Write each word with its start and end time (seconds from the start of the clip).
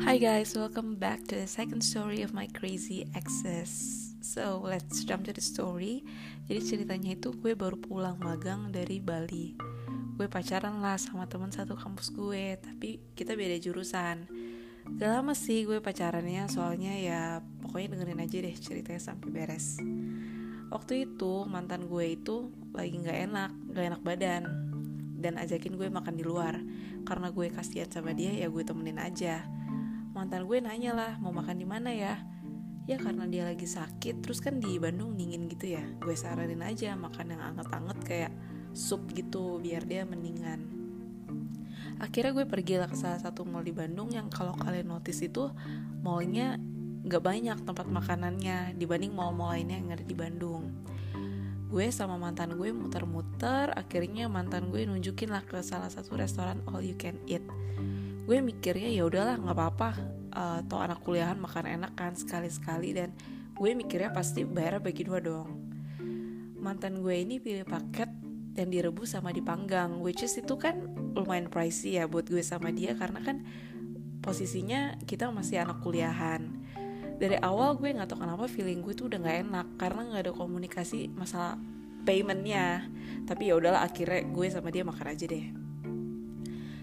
Hi 0.00 0.16
guys, 0.16 0.56
welcome 0.56 0.96
back 0.96 1.20
to 1.28 1.36
the 1.36 1.44
second 1.44 1.84
story 1.84 2.24
of 2.24 2.32
my 2.32 2.48
crazy 2.56 3.04
exes. 3.12 3.68
So 4.24 4.56
let's 4.64 5.04
jump 5.04 5.28
to 5.28 5.36
the 5.36 5.44
story. 5.44 6.00
Jadi 6.48 6.60
ceritanya 6.64 7.12
itu 7.12 7.36
gue 7.36 7.52
baru 7.52 7.76
pulang 7.76 8.16
magang 8.16 8.72
dari 8.72 9.04
Bali. 9.04 9.52
Gue 10.16 10.32
pacaran 10.32 10.80
lah 10.80 10.96
sama 10.96 11.28
teman 11.28 11.52
satu 11.52 11.76
kampus 11.76 12.08
gue, 12.08 12.56
tapi 12.56 13.04
kita 13.12 13.36
beda 13.36 13.60
jurusan. 13.60 14.32
Gak 14.96 15.10
lama 15.12 15.36
sih 15.36 15.68
gue 15.68 15.84
pacarannya, 15.84 16.48
soalnya 16.48 16.96
ya 16.96 17.20
pokoknya 17.60 17.92
dengerin 17.92 18.24
aja 18.24 18.36
deh 18.48 18.56
ceritanya 18.56 19.02
sampai 19.12 19.28
beres. 19.28 19.76
Waktu 20.72 21.04
itu 21.04 21.44
mantan 21.44 21.84
gue 21.84 22.16
itu 22.16 22.48
lagi 22.72 22.96
nggak 22.96 23.18
enak, 23.28 23.50
nggak 23.76 23.84
enak 23.92 24.00
badan, 24.00 24.42
dan 25.20 25.36
ajakin 25.36 25.76
gue 25.76 25.92
makan 25.92 26.16
di 26.16 26.24
luar. 26.24 26.56
Karena 27.04 27.28
gue 27.28 27.52
kasihan 27.52 27.92
sama 27.92 28.16
dia, 28.16 28.32
ya 28.32 28.48
gue 28.48 28.64
temenin 28.64 28.96
aja 28.96 29.44
mantan 30.12 30.44
gue 30.44 30.60
nanya 30.60 30.92
lah 30.92 31.12
mau 31.18 31.32
makan 31.32 31.56
di 31.56 31.66
mana 31.66 31.88
ya? 31.88 32.20
Ya 32.84 33.00
karena 33.00 33.24
dia 33.24 33.48
lagi 33.48 33.64
sakit. 33.64 34.20
Terus 34.20 34.44
kan 34.44 34.60
di 34.60 34.76
Bandung 34.76 35.16
dingin 35.16 35.48
gitu 35.48 35.72
ya 35.72 35.84
gue 36.00 36.12
saranin 36.12 36.60
aja 36.60 36.92
makan 36.94 37.36
yang 37.36 37.42
anget-anget 37.42 37.98
kayak 38.04 38.32
sup 38.76 39.04
gitu 39.16 39.60
biar 39.60 39.84
dia 39.88 40.04
mendingan. 40.04 40.68
Akhirnya 42.00 42.32
gue 42.36 42.46
pergi 42.48 42.80
lah 42.80 42.88
ke 42.90 42.96
salah 42.96 43.20
satu 43.20 43.44
mall 43.44 43.64
di 43.64 43.72
Bandung 43.72 44.12
yang 44.12 44.28
kalau 44.28 44.56
kalian 44.56 44.90
notice 44.90 45.22
itu 45.24 45.48
mallnya 46.04 46.58
nggak 47.02 47.22
banyak 47.22 47.58
tempat 47.66 47.86
makanannya 47.90 48.78
dibanding 48.78 49.10
mall-mall 49.10 49.54
lainnya 49.54 49.78
yang 49.80 49.90
ada 49.94 50.04
di 50.04 50.16
Bandung. 50.16 50.70
Gue 51.72 51.88
sama 51.88 52.20
mantan 52.20 52.52
gue 52.60 52.68
muter-muter 52.68 53.72
akhirnya 53.72 54.28
mantan 54.28 54.68
gue 54.68 54.84
nunjukin 54.84 55.32
lah 55.32 55.40
ke 55.40 55.62
salah 55.64 55.88
satu 55.88 56.20
restoran 56.20 56.60
all 56.68 56.84
you 56.84 56.92
can 56.98 57.16
eat 57.24 57.40
gue 58.22 58.38
mikirnya 58.38 58.90
ya 58.90 59.02
udahlah 59.02 59.34
nggak 59.38 59.56
apa-apa 59.56 59.90
uh, 60.30 60.58
toh 60.66 60.78
anak 60.78 61.02
kuliahan 61.02 61.38
makan 61.38 61.66
enak 61.66 61.92
kan 61.98 62.14
sekali-sekali. 62.14 62.94
Dan 62.94 63.10
gue 63.56 63.70
mikirnya 63.74 64.10
pasti 64.10 64.46
bayar 64.46 64.78
bagi 64.82 65.04
dua 65.04 65.18
dong 65.20 65.72
mantan 66.62 67.02
gue 67.02 67.14
ini 67.18 67.42
pilih 67.42 67.66
paket 67.66 68.06
dan 68.54 68.70
direbus 68.70 69.18
sama 69.18 69.34
dipanggang 69.34 69.98
which 69.98 70.22
is 70.22 70.38
itu 70.38 70.54
kan 70.54 70.78
lumayan 71.18 71.50
pricey 71.50 71.98
ya 71.98 72.06
buat 72.06 72.30
gue 72.30 72.40
sama 72.40 72.70
dia 72.70 72.94
karena 72.94 73.18
kan 73.18 73.42
posisinya 74.22 75.02
kita 75.02 75.34
masih 75.34 75.66
anak 75.66 75.82
kuliahan. 75.82 76.46
Dari 77.18 77.38
awal 77.42 77.74
gue 77.74 77.90
nggak 77.90 78.06
tahu 78.06 78.22
kenapa 78.22 78.46
feeling 78.46 78.78
gue 78.86 78.94
tuh 78.94 79.10
udah 79.10 79.18
nggak 79.18 79.38
enak 79.50 79.66
karena 79.74 80.00
nggak 80.06 80.22
ada 80.30 80.32
komunikasi 80.32 81.10
masalah 81.10 81.58
paymentnya. 82.06 82.86
Tapi 83.26 83.50
ya 83.50 83.58
udahlah 83.58 83.82
akhirnya 83.82 84.22
gue 84.30 84.46
sama 84.46 84.70
dia 84.70 84.86
makan 84.86 85.06
aja 85.10 85.26
deh 85.26 85.61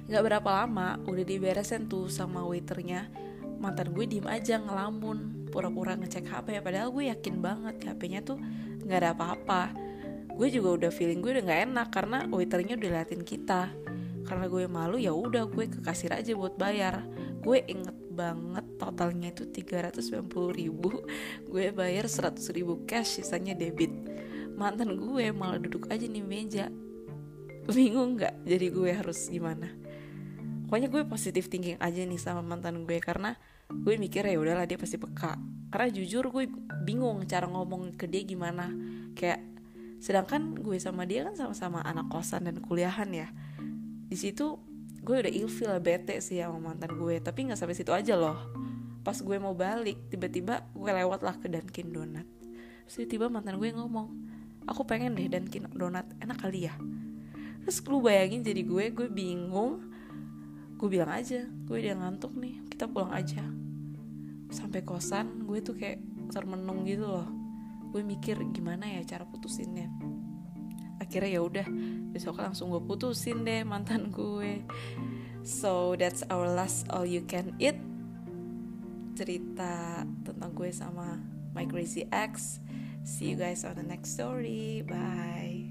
Gak 0.09 0.25
berapa 0.25 0.65
lama 0.65 0.97
udah 1.05 1.21
diberesin 1.21 1.85
tuh 1.85 2.09
sama 2.09 2.41
waiternya. 2.41 3.13
Mantan 3.61 3.93
gue 3.93 4.09
diem 4.09 4.25
aja 4.25 4.57
ngelamun 4.57 5.51
Pura-pura 5.51 5.93
ngecek 5.93 6.31
HP 6.31 6.63
Padahal 6.63 6.89
gue 6.89 7.11
yakin 7.11 7.43
banget 7.43 7.75
HP-nya 7.85 8.25
tuh 8.25 8.41
gak 8.89 9.05
ada 9.05 9.13
apa-apa. 9.13 9.69
Gue 10.33 10.49
juga 10.49 10.81
udah 10.81 10.89
feeling 10.89 11.21
gue 11.21 11.37
udah 11.37 11.45
gak 11.45 11.61
enak 11.69 11.87
Karena 11.93 12.25
waiternya 12.25 12.73
udah 12.81 12.89
liatin 12.89 13.21
kita. 13.21 13.69
Karena 14.25 14.49
gue 14.49 14.65
malu 14.65 14.97
ya 14.97 15.13
udah 15.13 15.45
gue 15.45 15.69
ke 15.69 15.79
kasir 15.85 16.09
aja 16.09 16.33
buat 16.33 16.57
bayar. 16.57 17.05
Gue 17.45 17.61
inget 17.69 17.93
banget 18.09 18.65
totalnya 18.81 19.29
itu 19.29 19.45
390 19.45 20.25
ribu. 20.57 21.05
Gue 21.45 21.69
bayar 21.69 22.09
100 22.09 22.41
ribu 22.57 22.81
cash 22.89 23.21
sisanya 23.21 23.53
debit. 23.53 23.93
Mantan 24.57 24.97
gue 24.97 25.29
malah 25.29 25.61
duduk 25.61 25.85
aja 25.93 26.09
di 26.09 26.25
meja. 26.25 26.65
Bingung 27.69 28.17
gak 28.17 28.41
jadi 28.49 28.73
gue 28.73 28.89
harus 28.89 29.29
gimana 29.29 29.69
pokoknya 30.69 30.93
gue 30.93 31.01
positif 31.09 31.49
thinking 31.49 31.81
aja 31.81 32.05
nih 32.05 32.21
sama 32.21 32.45
mantan 32.45 32.85
gue 32.85 33.01
karena 33.01 33.33
gue 33.73 33.97
mikir 33.97 34.21
ya 34.21 34.37
udahlah 34.37 34.69
dia 34.69 34.77
pasti 34.77 35.01
peka. 35.01 35.33
Karena 35.73 35.89
jujur 35.89 36.29
gue 36.29 36.45
bingung 36.85 37.25
cara 37.25 37.49
ngomong 37.49 37.97
ke 37.97 38.05
dia 38.05 38.21
gimana. 38.21 38.69
Kayak 39.17 39.41
sedangkan 39.97 40.53
gue 40.61 40.77
sama 40.77 41.09
dia 41.09 41.25
kan 41.25 41.33
sama-sama 41.33 41.81
anak 41.81 42.13
kosan 42.13 42.45
dan 42.45 42.61
kuliahan 42.61 43.09
ya. 43.09 43.33
Di 44.05 44.13
situ 44.13 44.61
gue 45.01 45.25
udah 45.25 45.33
ilfil 45.33 45.73
bete 45.81 46.21
sih 46.21 46.37
sama 46.37 46.61
mantan 46.61 46.93
gue 47.01 47.17
tapi 47.17 47.49
nggak 47.49 47.57
sampai 47.57 47.73
situ 47.73 47.89
aja 47.89 48.13
loh. 48.13 48.37
Pas 49.01 49.17
gue 49.17 49.37
mau 49.41 49.57
balik 49.57 50.13
tiba-tiba 50.13 50.69
gue 50.77 50.91
lewat 50.93 51.25
lah 51.25 51.33
ke 51.41 51.49
Dunkin 51.49 51.89
Donat 51.89 52.29
terus 52.85 53.05
tiba-tiba 53.05 53.29
mantan 53.29 53.61
gue 53.61 53.69
ngomong 53.69 54.09
aku 54.65 54.81
pengen 54.85 55.13
deh 55.13 55.29
Dunkin 55.29 55.65
Donat 55.73 56.05
enak 56.21 56.41
kali 56.41 56.69
ya? 56.69 56.77
Terus 57.65 57.85
lu 57.89 58.05
bayangin 58.05 58.45
jadi 58.45 58.61
gue 58.65 58.85
gue 58.93 59.07
bingung 59.09 59.88
gue 60.79 60.87
bilang 60.87 61.11
aja 61.11 61.43
gue 61.43 61.75
udah 61.75 61.99
ngantuk 61.99 62.31
nih 62.39 62.55
kita 62.71 62.87
pulang 62.87 63.11
aja. 63.11 63.43
Sampai 64.49 64.87
kosan 64.87 65.43
gue 65.43 65.59
tuh 65.59 65.75
kayak 65.75 65.99
termenung 66.31 66.87
gitu 66.87 67.05
loh. 67.05 67.27
Gue 67.91 68.01
mikir 68.01 68.39
gimana 68.55 68.87
ya 68.87 69.03
cara 69.03 69.27
putusinnya? 69.27 69.91
Akhirnya 71.03 71.35
ya 71.35 71.41
udah 71.43 71.67
besok 72.15 72.39
langsung 72.41 72.71
gue 72.71 72.81
putusin 72.81 73.45
deh 73.45 73.61
mantan 73.61 74.09
gue 74.09 74.65
so 75.45 75.95
that's 75.95 76.25
our 76.27 76.49
last 76.49 76.89
all 76.91 77.05
you 77.05 77.23
can 77.23 77.53
eat 77.61 77.77
cerita 79.15 80.03
tentang 80.23 80.51
gue 80.55 80.71
sama 80.71 81.19
my 81.51 81.67
crazy 81.67 82.07
ex. 82.09 82.63
See 83.03 83.33
you 83.33 83.37
guys 83.39 83.65
on 83.65 83.75
the 83.75 83.83
next 83.83 84.15
story. 84.15 84.85
Bye 84.85 85.68